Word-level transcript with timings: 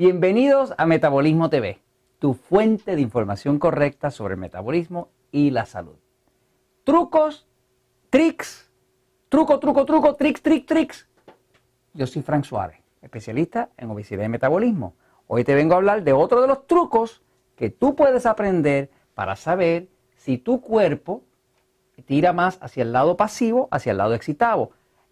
Bienvenidos 0.00 0.72
a 0.78 0.86
Metabolismo 0.86 1.50
TV, 1.50 1.78
tu 2.18 2.32
fuente 2.32 2.96
de 2.96 3.02
información 3.02 3.58
correcta 3.58 4.10
sobre 4.10 4.32
el 4.32 4.40
metabolismo 4.40 5.10
y 5.30 5.50
la 5.50 5.66
salud. 5.66 5.96
Trucos, 6.84 7.46
tricks, 8.08 8.70
truco, 9.28 9.60
truco, 9.60 9.84
truco, 9.84 10.16
tricks, 10.16 10.40
tricks, 10.40 10.64
tricks. 10.66 11.08
Yo 11.92 12.06
soy 12.06 12.22
Frank 12.22 12.44
Suárez, 12.44 12.80
especialista 13.02 13.68
en 13.76 13.90
obesidad 13.90 14.24
y 14.24 14.30
metabolismo. 14.30 14.94
Hoy 15.26 15.44
te 15.44 15.54
vengo 15.54 15.74
a 15.74 15.76
hablar 15.76 16.02
de 16.02 16.14
otro 16.14 16.40
de 16.40 16.48
los 16.48 16.66
trucos 16.66 17.20
que 17.54 17.68
tú 17.68 17.94
puedes 17.94 18.24
aprender 18.24 18.90
para 19.12 19.36
saber 19.36 19.90
si 20.16 20.38
tu 20.38 20.62
cuerpo 20.62 21.24
tira 22.06 22.32
más 22.32 22.56
hacia 22.62 22.84
el 22.84 22.92
lado 22.92 23.18
pasivo, 23.18 23.68
hacia 23.70 23.92
el 23.92 23.98
lado 23.98 24.14
excitado. 24.14 24.70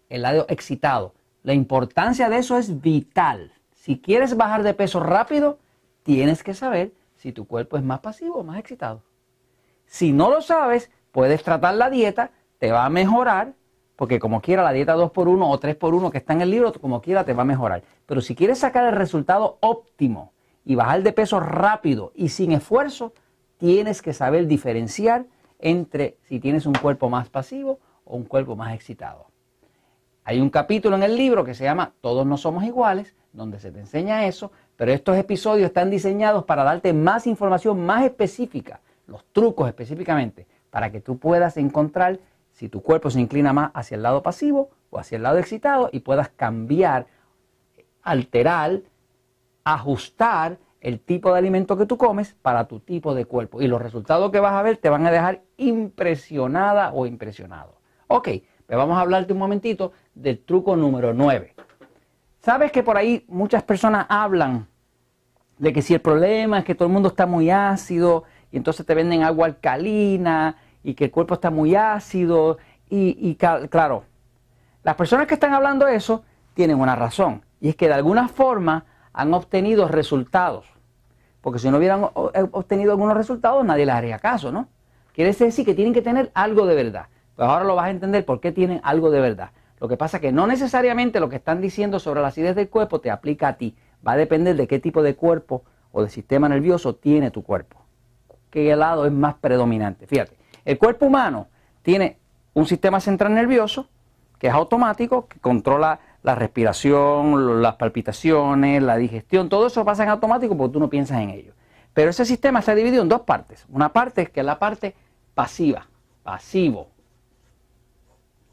El 0.09 0.23
lado 0.23 0.47
excitado. 0.49 1.13
La 1.43 1.53
importancia 1.53 2.27
de 2.27 2.39
eso 2.39 2.57
es 2.57 2.81
vital. 2.81 3.53
Si 3.89 3.97
quieres 3.97 4.37
bajar 4.37 4.61
de 4.61 4.75
peso 4.75 4.99
rápido, 4.99 5.57
tienes 6.03 6.43
que 6.43 6.53
saber 6.53 6.93
si 7.15 7.31
tu 7.31 7.47
cuerpo 7.47 7.75
es 7.75 7.83
más 7.83 8.01
pasivo 8.01 8.35
o 8.35 8.43
más 8.43 8.59
excitado. 8.59 9.01
Si 9.87 10.11
no 10.11 10.29
lo 10.29 10.43
sabes, 10.43 10.91
puedes 11.11 11.41
tratar 11.41 11.73
la 11.73 11.89
dieta, 11.89 12.29
te 12.59 12.71
va 12.71 12.85
a 12.85 12.91
mejorar, 12.91 13.55
porque 13.95 14.19
como 14.19 14.41
quiera 14.41 14.61
la 14.61 14.73
dieta 14.73 14.95
2x1 14.95 15.41
o 15.41 15.59
3x1 15.59 16.11
que 16.11 16.19
está 16.19 16.33
en 16.33 16.41
el 16.41 16.51
libro, 16.51 16.71
como 16.73 17.01
quiera 17.01 17.25
te 17.25 17.33
va 17.33 17.41
a 17.41 17.45
mejorar. 17.45 17.81
Pero 18.05 18.21
si 18.21 18.35
quieres 18.35 18.59
sacar 18.59 18.85
el 18.85 18.93
resultado 18.93 19.57
óptimo 19.59 20.33
y 20.63 20.75
bajar 20.75 21.01
de 21.01 21.11
peso 21.11 21.39
rápido 21.39 22.11
y 22.13 22.29
sin 22.29 22.51
esfuerzo, 22.51 23.13
tienes 23.57 24.03
que 24.03 24.13
saber 24.13 24.45
diferenciar 24.45 25.25
entre 25.57 26.19
si 26.27 26.39
tienes 26.39 26.67
un 26.67 26.75
cuerpo 26.75 27.09
más 27.09 27.27
pasivo 27.29 27.79
o 28.05 28.17
un 28.17 28.25
cuerpo 28.25 28.55
más 28.55 28.75
excitado. 28.75 29.28
Hay 30.29 30.39
un 30.39 30.51
capítulo 30.51 30.95
en 30.95 31.01
el 31.01 31.15
libro 31.15 31.43
que 31.43 31.55
se 31.55 31.63
llama 31.63 31.93
Todos 32.01 32.23
no 32.23 32.37
somos 32.37 32.63
iguales, 32.63 33.15
donde 33.33 33.59
se 33.59 33.71
te 33.71 33.79
enseña 33.79 34.27
eso, 34.27 34.51
pero 34.75 34.91
estos 34.91 35.17
episodios 35.17 35.65
están 35.65 35.89
diseñados 35.89 36.45
para 36.45 36.63
darte 36.63 36.93
más 36.93 37.25
información 37.25 37.83
más 37.83 38.03
específica, 38.03 38.79
los 39.07 39.25
trucos 39.33 39.67
específicamente, 39.67 40.45
para 40.69 40.91
que 40.91 41.01
tú 41.01 41.17
puedas 41.17 41.57
encontrar 41.57 42.19
si 42.51 42.69
tu 42.69 42.83
cuerpo 42.83 43.09
se 43.09 43.19
inclina 43.19 43.53
más 43.53 43.71
hacia 43.73 43.95
el 43.95 44.03
lado 44.03 44.21
pasivo 44.21 44.69
o 44.91 44.99
hacia 44.99 45.15
el 45.15 45.23
lado 45.23 45.39
excitado 45.39 45.89
y 45.91 46.01
puedas 46.01 46.29
cambiar, 46.29 47.07
alterar, 48.03 48.81
ajustar 49.63 50.59
el 50.79 50.99
tipo 50.99 51.31
de 51.31 51.39
alimento 51.39 51.75
que 51.75 51.87
tú 51.87 51.97
comes 51.97 52.35
para 52.43 52.67
tu 52.67 52.81
tipo 52.81 53.15
de 53.15 53.25
cuerpo. 53.25 53.63
Y 53.63 53.67
los 53.67 53.81
resultados 53.81 54.31
que 54.31 54.39
vas 54.39 54.53
a 54.53 54.61
ver 54.61 54.77
te 54.77 54.89
van 54.89 55.07
a 55.07 55.11
dejar 55.11 55.41
impresionada 55.57 56.93
o 56.93 57.07
impresionado. 57.07 57.79
Ok, 58.05 58.29
vamos 58.75 58.97
a 58.97 59.01
hablarte 59.01 59.33
un 59.33 59.39
momentito 59.39 59.93
del 60.13 60.39
truco 60.39 60.75
número 60.75 61.13
9. 61.13 61.55
Sabes 62.41 62.71
que 62.71 62.83
por 62.83 62.97
ahí 62.97 63.25
muchas 63.27 63.63
personas 63.63 64.05
hablan 64.09 64.67
de 65.57 65.73
que 65.73 65.81
si 65.81 65.93
el 65.93 66.01
problema 66.01 66.59
es 66.59 66.65
que 66.65 66.75
todo 66.75 66.87
el 66.87 66.93
mundo 66.93 67.09
está 67.09 67.25
muy 67.25 67.49
ácido 67.49 68.23
y 68.51 68.57
entonces 68.57 68.85
te 68.85 68.95
venden 68.95 69.23
agua 69.23 69.47
alcalina 69.47 70.55
y 70.83 70.93
que 70.93 71.05
el 71.05 71.11
cuerpo 71.11 71.33
está 71.33 71.51
muy 71.51 71.75
ácido 71.75 72.57
y, 72.89 73.17
y 73.19 73.35
claro, 73.35 74.03
las 74.83 74.95
personas 74.95 75.27
que 75.27 75.33
están 75.33 75.53
hablando 75.53 75.87
eso 75.87 76.23
tienen 76.53 76.79
una 76.79 76.95
razón 76.95 77.43
y 77.59 77.69
es 77.69 77.75
que 77.75 77.87
de 77.87 77.93
alguna 77.93 78.27
forma 78.27 78.85
han 79.13 79.33
obtenido 79.33 79.87
resultados. 79.87 80.65
Porque 81.41 81.59
si 81.59 81.69
no 81.69 81.77
hubieran 81.77 82.03
eh, 82.33 82.47
obtenido 82.51 82.91
algunos 82.91 83.15
resultados, 83.15 83.65
nadie 83.65 83.85
les 83.85 83.95
haría 83.95 84.19
caso, 84.19 84.51
¿no? 84.51 84.67
Quiere 85.13 85.33
decir 85.33 85.65
que 85.65 85.73
tienen 85.73 85.93
que 85.93 86.01
tener 86.01 86.31
algo 86.33 86.65
de 86.65 86.75
verdad. 86.75 87.07
Pues 87.39 87.49
ahora 87.49 87.63
lo 87.63 87.75
vas 87.75 87.85
a 87.85 87.91
entender 87.91 88.25
por 88.25 88.41
qué 88.41 88.51
tienen 88.51 88.81
algo 88.83 89.11
de 89.11 89.21
verdad. 89.21 89.51
Lo 89.79 89.87
que 89.87 89.95
pasa 89.95 90.17
es 90.17 90.21
que 90.21 90.33
no 90.33 90.45
necesariamente 90.45 91.21
lo 91.21 91.29
que 91.29 91.37
están 91.37 91.61
diciendo 91.61 91.97
sobre 91.97 92.19
la 92.19 92.27
acidez 92.27 92.53
del 92.53 92.67
cuerpo 92.67 92.99
te 92.99 93.09
aplica 93.09 93.47
a 93.47 93.53
ti. 93.53 93.77
Va 94.05 94.11
a 94.11 94.17
depender 94.17 94.57
de 94.57 94.67
qué 94.67 94.77
tipo 94.79 95.01
de 95.01 95.15
cuerpo 95.15 95.63
o 95.93 96.03
de 96.03 96.09
sistema 96.09 96.49
nervioso 96.49 96.95
tiene 96.95 97.31
tu 97.31 97.41
cuerpo. 97.43 97.81
¿Qué 98.49 98.75
lado 98.75 99.05
es 99.05 99.13
más 99.13 99.35
predominante? 99.35 100.05
Fíjate, 100.05 100.35
el 100.65 100.77
cuerpo 100.77 101.05
humano 101.05 101.47
tiene 101.81 102.17
un 102.55 102.65
sistema 102.65 102.99
central 102.99 103.33
nervioso 103.33 103.87
que 104.37 104.47
es 104.47 104.53
automático, 104.53 105.29
que 105.29 105.39
controla 105.39 106.01
la 106.23 106.35
respiración, 106.35 107.61
las 107.61 107.77
palpitaciones, 107.77 108.83
la 108.83 108.97
digestión, 108.97 109.47
todo 109.47 109.67
eso 109.67 109.85
pasa 109.85 110.03
en 110.03 110.09
automático 110.09 110.57
porque 110.57 110.73
tú 110.73 110.81
no 110.81 110.89
piensas 110.89 111.21
en 111.21 111.29
ello. 111.29 111.53
Pero 111.93 112.09
ese 112.09 112.25
sistema 112.25 112.59
está 112.59 112.75
dividido 112.75 113.01
en 113.01 113.07
dos 113.07 113.21
partes. 113.21 113.65
Una 113.69 113.93
parte 113.93 114.25
que 114.27 114.41
es 114.41 114.45
la 114.45 114.59
parte 114.59 114.93
pasiva, 115.35 115.87
pasivo, 116.21 116.89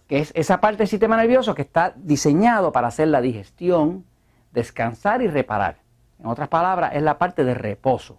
que 0.08 0.18
es 0.18 0.32
esa 0.34 0.60
parte 0.60 0.78
del 0.78 0.88
sistema 0.88 1.16
nervioso 1.16 1.54
que 1.54 1.62
está 1.62 1.94
diseñado 1.96 2.72
para 2.72 2.88
hacer 2.88 3.08
la 3.08 3.20
digestión, 3.20 4.04
descansar 4.52 5.22
y 5.22 5.28
reparar. 5.28 5.78
En 6.18 6.26
otras 6.26 6.48
palabras, 6.48 6.92
es 6.94 7.02
la 7.02 7.18
parte 7.18 7.44
de 7.44 7.54
reposo, 7.54 8.18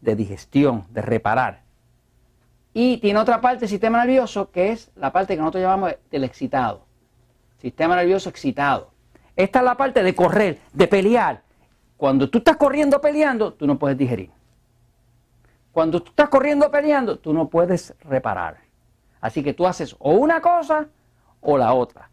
de 0.00 0.16
digestión, 0.16 0.86
de 0.90 1.02
reparar. 1.02 1.62
Y 2.74 2.98
tiene 2.98 3.18
otra 3.18 3.40
parte 3.40 3.60
del 3.60 3.68
sistema 3.68 3.98
nervioso 3.98 4.50
que 4.50 4.72
es 4.72 4.90
la 4.96 5.12
parte 5.12 5.34
que 5.34 5.40
nosotros 5.40 5.62
llamamos 5.62 5.94
del 6.10 6.24
excitado 6.24 6.88
sistema 7.58 7.96
nervioso 7.96 8.28
excitado. 8.28 8.90
Esta 9.36 9.60
es 9.60 9.64
la 9.64 9.76
parte 9.76 10.02
de 10.02 10.14
correr, 10.14 10.58
de 10.72 10.88
pelear. 10.88 11.42
Cuando 11.96 12.30
tú 12.30 12.38
estás 12.38 12.56
corriendo 12.56 13.00
peleando, 13.00 13.52
tú 13.52 13.66
no 13.66 13.78
puedes 13.78 13.98
digerir. 13.98 14.30
Cuando 15.72 16.02
tú 16.02 16.10
estás 16.10 16.28
corriendo 16.28 16.70
peleando, 16.70 17.18
tú 17.18 17.32
no 17.32 17.48
puedes 17.48 17.94
reparar. 18.00 18.58
Así 19.20 19.42
que 19.42 19.52
tú 19.52 19.66
haces 19.66 19.94
o 19.98 20.12
una 20.12 20.40
cosa 20.40 20.88
o 21.40 21.58
la 21.58 21.72
otra. 21.72 22.10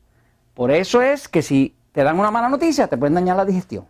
Por 0.54 0.72
eso 0.72 1.02
es 1.02 1.28
que 1.28 1.42
si 1.42 1.76
te 1.92 2.04
dan 2.04 2.20
una 2.20 2.32
mala 2.32 2.50
noticia, 2.50 2.88
te 2.88 2.98
pueden 2.98 3.16
dañar 3.16 3.36
la 3.38 3.46
digestión. 3.46 3.86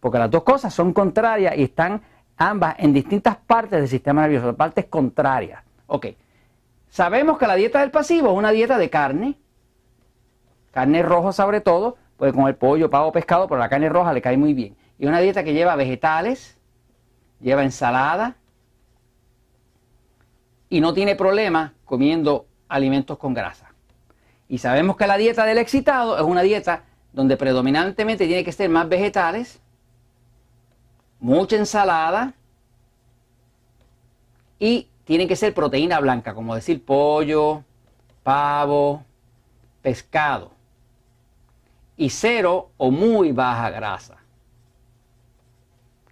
Porque 0.00 0.18
las 0.18 0.30
dos 0.30 0.42
cosas 0.42 0.74
son 0.74 0.92
contrarias 0.92 1.56
y 1.56 1.62
están 1.62 2.02
ambas 2.36 2.76
en 2.78 2.92
distintas 2.92 3.36
partes 3.36 3.80
del 3.80 3.88
sistema 3.88 4.22
nervioso, 4.22 4.56
partes 4.56 4.86
contrarias. 4.86 5.62
Ok. 5.86 6.06
Sabemos 6.88 7.38
que 7.38 7.46
la 7.46 7.54
dieta 7.54 7.80
del 7.80 7.90
pasivo 7.90 8.32
es 8.32 8.36
una 8.36 8.50
dieta 8.50 8.78
de 8.78 8.90
carne, 8.90 9.36
Carne 10.72 11.02
roja 11.02 11.32
sobre 11.32 11.60
todo, 11.60 11.98
pues 12.16 12.32
con 12.32 12.48
el 12.48 12.56
pollo, 12.56 12.90
pavo, 12.90 13.12
pescado, 13.12 13.46
pero 13.46 13.60
la 13.60 13.68
carne 13.68 13.88
roja 13.88 14.12
le 14.12 14.22
cae 14.22 14.36
muy 14.36 14.54
bien. 14.54 14.74
Y 14.98 15.06
una 15.06 15.20
dieta 15.20 15.44
que 15.44 15.52
lleva 15.52 15.76
vegetales, 15.76 16.58
lleva 17.40 17.62
ensalada 17.62 18.36
y 20.70 20.80
no 20.80 20.94
tiene 20.94 21.14
problema 21.14 21.74
comiendo 21.84 22.46
alimentos 22.68 23.18
con 23.18 23.34
grasa. 23.34 23.71
Y 24.52 24.58
sabemos 24.58 24.98
que 24.98 25.06
la 25.06 25.16
dieta 25.16 25.46
del 25.46 25.56
excitado 25.56 26.14
es 26.18 26.22
una 26.24 26.42
dieta 26.42 26.84
donde 27.14 27.38
predominantemente 27.38 28.26
tiene 28.26 28.44
que 28.44 28.52
ser 28.52 28.68
más 28.68 28.86
vegetales, 28.86 29.58
mucha 31.20 31.56
ensalada 31.56 32.34
y 34.58 34.88
tiene 35.04 35.26
que 35.26 35.36
ser 35.36 35.54
proteína 35.54 35.98
blanca, 36.00 36.34
como 36.34 36.54
decir 36.54 36.84
pollo, 36.84 37.64
pavo, 38.22 39.02
pescado 39.80 40.50
y 41.96 42.10
cero 42.10 42.72
o 42.76 42.90
muy 42.90 43.32
baja 43.32 43.70
grasa. 43.70 44.18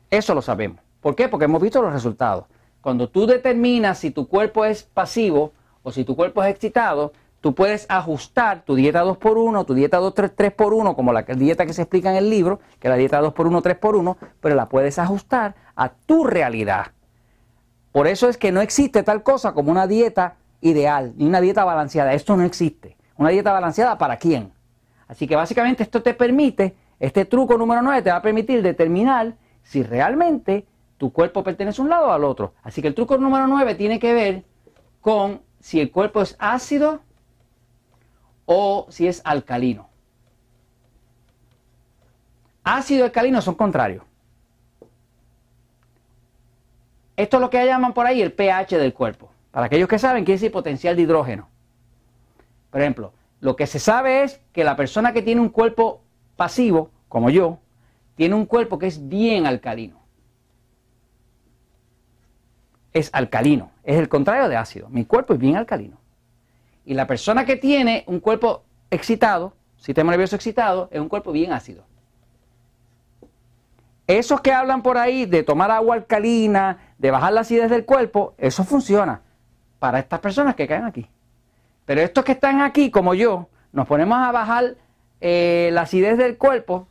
Eso 0.09 0.34
lo 0.34 0.41
sabemos. 0.41 0.81
¿Por 1.03 1.15
qué? 1.15 1.28
Porque 1.28 1.45
hemos 1.45 1.61
visto 1.61 1.83
los 1.83 1.93
resultados. 1.93 2.47
Cuando 2.81 3.07
tú 3.07 3.27
determinas 3.27 3.99
si 3.99 4.11
tu 4.11 4.27
cuerpo 4.27 4.65
es 4.65 4.83
pasivo 4.83 5.53
o 5.83 5.93
si 5.93 6.05
tu 6.05 6.17
cuerpo 6.17 6.43
es 6.43 6.51
excitado, 6.51 7.12
tú 7.41 7.55
puedes 7.55 7.87
ajustar 7.89 8.62
tu 8.62 8.75
dieta 8.75 9.05
2x1, 9.05 9.67
tu 9.67 9.75
dieta 9.75 9.99
2, 9.99 10.15
3, 10.15 10.37
3x1, 10.37 10.95
como 10.95 11.12
la 11.12 11.23
dieta 11.23 11.67
que 11.67 11.73
se 11.73 11.83
explica 11.83 12.11
en 12.11 12.17
el 12.17 12.31
libro, 12.31 12.61
que 12.78 12.89
es 12.89 12.91
la 12.91 12.97
dieta 12.97 13.23
2x1, 13.23 13.62
3x1, 13.62 14.17
pero 14.41 14.55
la 14.55 14.69
puedes 14.69 14.99
ajustar 14.99 15.54
a 15.75 15.89
tu 15.91 16.25
realidad. 16.25 16.89
Por 17.92 18.07
eso 18.07 18.28
es 18.28 18.37
que 18.37 18.53
no 18.53 18.60
existe 18.60 19.03
tal 19.03 19.22
cosa 19.22 19.53
como 19.53 19.71
una 19.71 19.87
dieta 19.87 20.37
ideal, 20.60 21.15
ni 21.16 21.27
una 21.27 21.41
dieta 21.41 21.65
balanceada. 21.65 22.13
Esto 22.13 22.37
no 22.37 22.45
existe. 22.45 22.97
Una 23.16 23.31
dieta 23.31 23.53
balanceada 23.53 23.98
para 23.98 24.16
quién? 24.16 24.53
Así 25.09 25.27
que 25.27 25.34
básicamente 25.34 25.83
esto 25.83 26.03
te 26.03 26.15
permite, 26.15 26.77
este 27.01 27.25
truco 27.25 27.59
número 27.59 27.83
9 27.83 28.03
te 28.03 28.10
va 28.10 28.16
a 28.16 28.22
permitir 28.22 28.63
determinar 28.63 29.34
si 29.63 29.83
realmente 29.83 30.66
tu 30.98 31.13
cuerpo 31.13 31.42
pertenece 31.42 31.81
a 31.81 31.84
un 31.84 31.91
lado 31.91 32.09
o 32.09 32.13
al 32.13 32.25
otro. 32.25 32.54
Así 32.63 32.81
que 32.81 32.89
el 32.89 32.95
truco 32.95 33.16
número 33.19 33.47
9 33.47 33.75
tiene 33.75 33.98
que 33.98 34.13
ver 34.13 34.45
con 35.01 35.41
si 35.59 35.81
el 35.81 35.91
cuerpo 35.91 36.22
es 36.22 36.37
ácido 36.39 37.01
o 38.53 38.87
si 38.89 39.07
es 39.07 39.23
alcalino. 39.25 39.89
Ácido 42.65 43.03
y 43.03 43.05
alcalino 43.05 43.41
son 43.41 43.55
contrarios. 43.55 44.03
Esto 47.15 47.37
es 47.37 47.41
lo 47.41 47.49
que 47.49 47.65
llaman 47.65 47.95
por 47.95 48.07
ahí 48.07 48.21
el 48.21 48.33
pH 48.33 48.77
del 48.77 48.93
cuerpo. 48.93 49.31
Para 49.53 49.67
aquellos 49.67 49.89
que 49.89 50.01
saben, 50.01 50.25
quiere 50.25 50.41
decir 50.41 50.51
potencial 50.51 50.97
de 50.97 51.03
hidrógeno. 51.03 51.49
Por 52.73 52.81
ejemplo, 52.81 53.13
lo 53.39 53.55
que 53.55 53.69
se 53.69 53.79
sabe 53.79 54.25
es 54.25 54.41
que 54.53 54.65
la 54.65 54.75
persona 54.75 55.13
que 55.13 55.23
tiene 55.23 55.41
un 55.41 55.51
cuerpo 55.51 56.03
pasivo, 56.35 56.91
como 57.09 57.31
yo, 57.31 57.61
tiene 58.17 58.35
un 58.35 58.47
cuerpo 58.47 58.81
que 58.81 58.89
es 58.89 59.09
bien 59.09 59.47
alcalino. 59.47 60.01
Es 62.93 63.11
alcalino, 63.13 63.71
es 63.85 63.97
el 63.97 64.09
contrario 64.09 64.49
de 64.49 64.57
ácido. 64.57 64.89
Mi 64.89 65.05
cuerpo 65.05 65.35
es 65.35 65.39
bien 65.39 65.55
alcalino. 65.55 66.01
Y 66.91 66.95
la 66.95 67.07
persona 67.07 67.45
que 67.45 67.54
tiene 67.54 68.03
un 68.09 68.19
cuerpo 68.19 68.65
excitado, 68.91 69.53
sistema 69.77 70.10
nervioso 70.10 70.34
excitado, 70.34 70.89
es 70.91 71.01
un 71.01 71.09
cuerpo 71.09 71.31
bien 71.31 71.53
ácido. 71.53 71.84
esos 74.09 74.41
que 74.41 74.53
hablan 74.53 74.83
por 74.83 74.98
ahí 74.98 75.25
de 75.25 75.45
tomar 75.45 75.71
agua 75.71 75.95
alcalina, 75.95 76.78
de 76.98 77.13
bajar 77.13 77.33
la 77.33 77.42
acidez 77.42 77.71
del 77.71 77.84
cuerpo, 77.84 78.34
eso 78.39 78.65
funciona 78.65 79.21
para 79.78 80.01
estas 80.01 80.19
personas 80.19 80.57
que 80.57 80.66
caen 80.66 80.83
aquí. 80.83 81.09
Pero 81.87 82.01
estos 82.01 82.25
que 82.25 82.33
están 82.33 82.60
aquí, 82.60 82.91
como 82.91 83.15
yo, 83.15 83.48
nos 83.71 83.87
ponemos 83.87 84.19
a 84.19 84.33
bajar 84.33 84.75
eh, 85.21 85.71
la 85.72 85.83
acidez 85.83 86.19
del 86.19 86.39
cuerpo, 86.39 86.89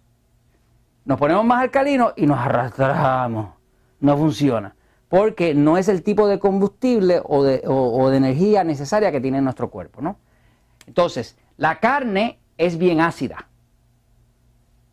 nos 1.04 1.19
ponemos 1.19 1.44
más 1.44 1.62
alcalinos 1.62 2.13
y 2.16 2.25
nos 2.25 2.40
arrastramos. 2.40 3.50
No 4.00 4.16
funciona. 4.16 4.74
Porque 5.10 5.54
no 5.56 5.78
es 5.78 5.90
el 5.90 6.04
tipo 6.04 6.28
de 6.28 6.40
combustible 6.40 7.22
o 7.24 7.44
de, 7.44 7.62
energía 8.16 8.64
necesaria 8.64 9.12
que 9.12 9.20
tiene 9.20 9.42
nuestro 9.42 9.70
cuerpo. 9.70 10.02
¿no? 10.02 10.18
Entonces, 10.86 11.36
la 11.58 11.80
carne 11.80 12.40
es 12.58 12.78
bien 12.78 13.02
ácida. 13.02 13.48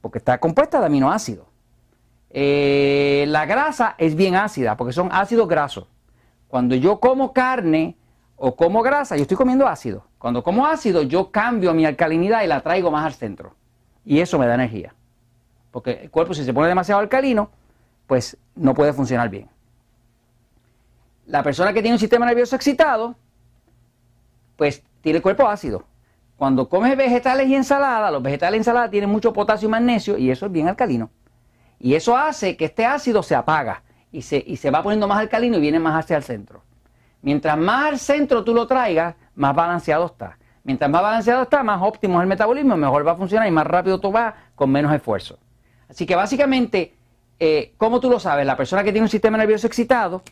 Porque 0.01 0.19
está 0.19 0.39
compuesta 0.39 0.81
de 0.81 0.87
aminoácidos. 0.87 1.47
Eh, 2.31 3.25
la 3.29 3.47
grasa 3.47 3.95
es 3.99 4.15
bien 4.15 4.35
ácida 4.35 4.77
porque 4.77 4.93
son 4.93 5.11
ácidos 5.13 5.49
grasos. 5.49 5.87
Cuando 6.49 6.75
yo 6.75 7.01
como 7.01 7.33
carne 7.33 7.97
o 8.37 8.57
como 8.57 8.83
grasa, 8.83 9.17
yo 9.17 9.23
estoy 9.23 9.37
comiendo 9.37 9.67
ácido. 9.67 10.07
Cuando 10.19 10.43
como 10.43 10.67
ácido, 10.67 11.03
yo 11.03 11.31
cambio 11.31 11.75
mi 11.75 11.85
alcalinidad 11.85 12.43
y 12.43 12.47
la 12.47 12.61
traigo 12.61 12.91
más 12.91 13.05
al 13.05 13.15
centro. 13.15 13.55
Y 14.05 14.21
eso 14.21 14.39
me 14.39 14.47
da 14.47 14.55
energía. 14.55 14.95
Porque 15.71 15.93
el 16.03 16.11
cuerpo, 16.11 16.33
si 16.35 16.45
se 16.45 16.55
pone 16.55 16.69
demasiado 16.69 17.01
alcalino, 17.01 17.51
pues 18.07 18.37
no 18.55 18.75
puede 18.75 18.93
funcionar 18.93 19.29
bien. 19.29 19.49
La 21.26 21.43
persona 21.43 21.73
que 21.73 21.82
tiene 21.82 21.94
un 21.94 22.00
sistema 22.00 22.25
nervioso 22.25 22.56
excitado, 22.56 23.17
pues 24.56 24.82
tiene 25.00 25.19
el 25.19 25.23
cuerpo 25.23 25.46
ácido. 25.49 25.84
Cuando 26.37 26.69
come 26.69 26.94
vegetales 26.94 27.49
y 27.49 27.55
ensalada, 27.55 28.11
los 28.11 28.23
vegetales 28.23 28.58
y 28.58 28.61
ensalada 28.61 28.90
tienen 28.90 29.11
mucho 29.11 29.32
potasio 29.32 29.69
y 29.69 29.70
magnesio 29.70 30.19
y 30.19 30.31
eso 30.31 30.46
es 30.46 30.52
bien 30.52 30.69
alcalino. 30.69 31.11
Y 31.78 31.94
eso 31.94 32.17
hace 32.17 32.56
que 32.56 32.67
este 32.67 32.84
ácido 32.84 33.23
se 33.23 33.34
apaga 33.34 33.82
y 34.12 34.23
se, 34.23 34.43
y 34.46 34.56
se 34.56 34.70
va 34.70 34.82
poniendo 34.82 35.08
más 35.08 35.19
alcalino 35.19 35.56
y 35.56 35.61
viene 35.61 35.78
más 35.78 36.05
hacia 36.05 36.17
el 36.17 36.23
centro. 36.23 36.62
Mientras 37.23 37.58
más 37.58 37.87
al 37.87 37.99
centro 37.99 38.44
tú 38.44 38.55
lo 38.55 38.67
traigas, 38.67 39.17
más 39.34 39.55
balanceado 39.55 40.06
está. 40.06 40.38
Mientras 40.62 40.90
más 40.90 41.02
balanceado 41.02 41.43
está, 41.43 41.62
más 41.62 41.81
óptimo 41.82 42.19
es 42.19 42.22
el 42.22 42.29
metabolismo, 42.29 42.76
mejor 42.76 43.06
va 43.06 43.12
a 43.12 43.17
funcionar 43.17 43.49
y 43.49 43.50
más 43.50 43.67
rápido 43.67 43.99
tú 44.00 44.12
vas 44.12 44.34
con 44.55 44.70
menos 44.70 44.93
esfuerzo. 44.93 45.38
Así 45.88 46.06
que 46.06 46.14
básicamente, 46.14 46.94
eh, 47.38 47.75
¿cómo 47.79 48.00
tú 48.00 48.11
lo 48.11 48.20
sabes? 48.20 48.46
La 48.46 48.56
persona 48.56 48.82
que 48.84 48.93
tiene 48.93 49.05
un 49.05 49.08
sistema 49.11 49.38
nervioso 49.38 49.67
excitado 49.67 50.22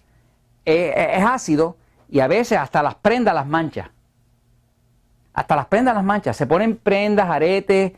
eh, 0.65 0.93
eh, 0.97 1.11
es 1.17 1.25
ácido 1.25 1.77
y 2.09 2.21
a 2.21 2.27
veces 2.27 2.59
hasta 2.59 2.83
las 2.83 2.95
prendas 2.95 3.35
las 3.35 3.47
mancha. 3.47 3.91
Hasta 5.33 5.57
las 5.57 5.67
prendas 5.67 5.95
las 5.95 6.05
mancha. 6.05 6.33
Se 6.33 6.47
ponen 6.47 6.77
prendas, 6.77 7.29
aretes, 7.29 7.93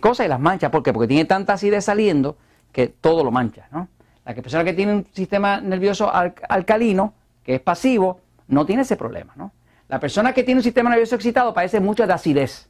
cosas 0.00 0.26
y 0.26 0.28
las 0.28 0.38
mancha. 0.38 0.70
¿Por 0.70 0.82
qué? 0.82 0.92
Porque 0.92 1.08
tiene 1.08 1.24
tanta 1.24 1.54
acidez 1.54 1.84
saliendo 1.84 2.36
que 2.70 2.88
todo 2.88 3.24
lo 3.24 3.30
mancha. 3.30 3.66
¿no? 3.70 3.88
La 4.24 4.34
persona 4.34 4.64
que 4.64 4.72
tiene 4.72 4.92
un 4.94 5.06
sistema 5.12 5.60
nervioso 5.60 6.10
alcalino, 6.12 7.14
que 7.42 7.56
es 7.56 7.60
pasivo, 7.60 8.20
no 8.48 8.66
tiene 8.66 8.82
ese 8.82 8.96
problema. 8.96 9.32
¿no? 9.36 9.52
La 9.88 10.00
persona 10.00 10.32
que 10.32 10.42
tiene 10.42 10.60
un 10.60 10.64
sistema 10.64 10.90
nervioso 10.90 11.14
excitado 11.14 11.52
padece 11.52 11.80
mucho 11.80 12.06
de 12.06 12.12
acidez. 12.12 12.68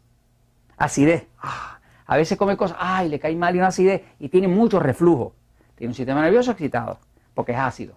Acidez. 0.76 1.26
Ah, 1.40 1.78
a 2.06 2.16
veces 2.16 2.36
come 2.36 2.56
cosas, 2.56 2.76
ay, 2.80 3.08
le 3.08 3.20
cae 3.20 3.36
mal 3.36 3.54
y 3.54 3.58
una 3.58 3.68
acidez 3.68 4.02
y 4.18 4.28
tiene 4.28 4.48
mucho 4.48 4.80
reflujo. 4.80 5.34
Tiene 5.76 5.90
un 5.90 5.94
sistema 5.94 6.20
nervioso 6.20 6.50
excitado 6.50 6.98
porque 7.34 7.52
es 7.52 7.58
ácido. 7.58 7.96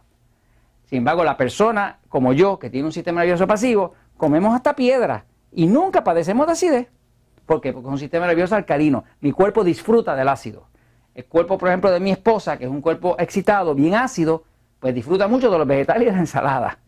Sin 0.85 0.99
embargo, 0.99 1.23
la 1.23 1.37
persona 1.37 1.99
como 2.09 2.33
yo, 2.33 2.59
que 2.59 2.69
tiene 2.69 2.85
un 2.85 2.93
sistema 2.93 3.21
nervioso 3.21 3.47
pasivo, 3.47 3.93
comemos 4.17 4.53
hasta 4.53 4.75
piedra 4.75 5.25
y 5.51 5.67
nunca 5.67 6.03
padecemos 6.03 6.45
de 6.45 6.53
acidez. 6.53 6.87
¿Por 7.45 7.61
qué? 7.61 7.73
Porque 7.73 7.87
es 7.87 7.93
un 7.93 7.99
sistema 7.99 8.27
nervioso 8.27 8.55
alcalino. 8.55 9.03
Mi 9.21 9.31
cuerpo 9.31 9.63
disfruta 9.63 10.15
del 10.15 10.27
ácido. 10.27 10.67
El 11.13 11.25
cuerpo, 11.25 11.57
por 11.57 11.69
ejemplo, 11.69 11.91
de 11.91 11.99
mi 11.99 12.11
esposa, 12.11 12.57
que 12.57 12.65
es 12.65 12.69
un 12.69 12.81
cuerpo 12.81 13.15
excitado, 13.19 13.73
bien 13.73 13.95
ácido, 13.95 14.43
pues 14.79 14.93
disfruta 14.93 15.27
mucho 15.27 15.49
de 15.49 15.57
los 15.57 15.67
vegetales 15.67 16.03
y 16.03 16.05
de 16.05 16.11
la 16.11 16.19
ensalada. 16.19 16.79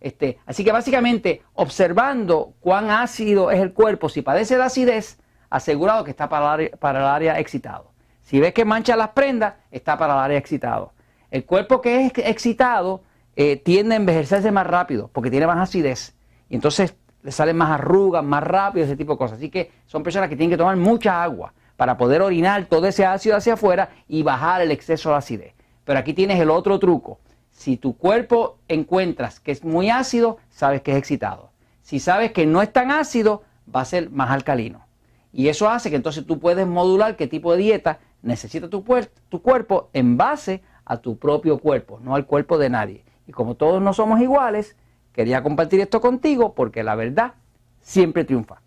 Este, 0.00 0.38
así 0.46 0.64
que 0.64 0.72
básicamente, 0.72 1.42
observando 1.54 2.54
cuán 2.60 2.90
ácido 2.90 3.50
es 3.50 3.60
el 3.60 3.72
cuerpo, 3.72 4.08
si 4.08 4.22
padece 4.22 4.56
de 4.56 4.62
acidez, 4.62 5.18
asegurado 5.50 6.04
que 6.04 6.10
está 6.10 6.28
para 6.28 6.54
el, 6.54 6.70
el 6.70 6.96
área 6.96 7.38
excitado. 7.38 7.92
Si 8.22 8.40
ves 8.40 8.52
que 8.52 8.64
mancha 8.64 8.96
las 8.96 9.10
prendas, 9.10 9.54
está 9.70 9.98
para 9.98 10.14
el 10.14 10.20
área 10.20 10.38
excitado. 10.38 10.92
El 11.32 11.46
cuerpo 11.46 11.80
que 11.80 12.04
es 12.04 12.12
excitado 12.18 13.00
eh, 13.36 13.56
tiende 13.56 13.94
a 13.94 13.96
envejecerse 13.96 14.52
más 14.52 14.66
rápido 14.66 15.08
porque 15.10 15.30
tiene 15.30 15.46
más 15.46 15.56
acidez. 15.56 16.14
Y 16.50 16.56
entonces 16.56 16.94
le 17.22 17.32
salen 17.32 17.56
más 17.56 17.70
arrugas, 17.70 18.22
más 18.22 18.44
rápido, 18.44 18.84
ese 18.84 18.96
tipo 18.96 19.12
de 19.12 19.18
cosas. 19.18 19.38
Así 19.38 19.48
que 19.48 19.70
son 19.86 20.02
personas 20.02 20.28
que 20.28 20.36
tienen 20.36 20.50
que 20.50 20.58
tomar 20.58 20.76
mucha 20.76 21.22
agua 21.22 21.54
para 21.78 21.96
poder 21.96 22.20
orinar 22.20 22.66
todo 22.66 22.86
ese 22.86 23.06
ácido 23.06 23.34
hacia 23.34 23.54
afuera 23.54 23.88
y 24.08 24.22
bajar 24.22 24.60
el 24.60 24.70
exceso 24.70 25.08
de 25.08 25.16
acidez. 25.16 25.54
Pero 25.86 25.98
aquí 25.98 26.12
tienes 26.12 26.38
el 26.38 26.50
otro 26.50 26.78
truco. 26.78 27.18
Si 27.50 27.78
tu 27.78 27.96
cuerpo 27.96 28.58
encuentras 28.68 29.40
que 29.40 29.52
es 29.52 29.64
muy 29.64 29.88
ácido, 29.88 30.36
sabes 30.50 30.82
que 30.82 30.92
es 30.92 30.98
excitado. 30.98 31.50
Si 31.80 31.98
sabes 31.98 32.32
que 32.32 32.44
no 32.44 32.60
es 32.60 32.70
tan 32.70 32.90
ácido, 32.90 33.42
va 33.74 33.80
a 33.80 33.86
ser 33.86 34.10
más 34.10 34.30
alcalino. 34.30 34.84
Y 35.32 35.48
eso 35.48 35.70
hace 35.70 35.88
que 35.88 35.96
entonces 35.96 36.26
tú 36.26 36.38
puedes 36.38 36.66
modular 36.66 37.16
qué 37.16 37.26
tipo 37.26 37.52
de 37.52 37.62
dieta 37.62 38.00
necesita 38.20 38.68
tu, 38.68 38.84
tu 39.30 39.40
cuerpo 39.40 39.88
en 39.94 40.18
base 40.18 40.62
a 40.84 40.98
tu 40.98 41.18
propio 41.18 41.58
cuerpo, 41.58 42.00
no 42.02 42.14
al 42.14 42.26
cuerpo 42.26 42.58
de 42.58 42.70
nadie. 42.70 43.04
Y 43.26 43.32
como 43.32 43.54
todos 43.54 43.80
no 43.82 43.92
somos 43.92 44.20
iguales, 44.20 44.76
quería 45.12 45.42
compartir 45.42 45.80
esto 45.80 46.00
contigo 46.00 46.54
porque 46.54 46.82
la 46.82 46.94
verdad 46.94 47.34
siempre 47.80 48.24
triunfa. 48.24 48.62